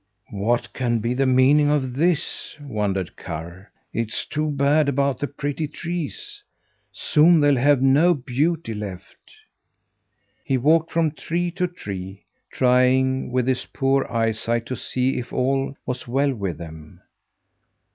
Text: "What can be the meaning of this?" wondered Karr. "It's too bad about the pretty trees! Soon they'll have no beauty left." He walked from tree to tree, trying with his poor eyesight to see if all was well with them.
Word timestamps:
"What 0.31 0.73
can 0.73 0.97
be 0.97 1.13
the 1.13 1.27
meaning 1.27 1.69
of 1.69 1.93
this?" 1.93 2.57
wondered 2.59 3.15
Karr. 3.15 3.71
"It's 3.93 4.25
too 4.25 4.49
bad 4.49 4.89
about 4.89 5.19
the 5.19 5.27
pretty 5.27 5.67
trees! 5.67 6.41
Soon 6.91 7.39
they'll 7.39 7.55
have 7.55 7.83
no 7.83 8.15
beauty 8.15 8.73
left." 8.73 9.19
He 10.43 10.57
walked 10.57 10.91
from 10.91 11.11
tree 11.11 11.51
to 11.51 11.67
tree, 11.67 12.25
trying 12.49 13.31
with 13.31 13.45
his 13.47 13.65
poor 13.67 14.07
eyesight 14.09 14.65
to 14.65 14.75
see 14.75 15.19
if 15.19 15.31
all 15.31 15.77
was 15.85 16.07
well 16.07 16.33
with 16.33 16.57
them. 16.57 17.01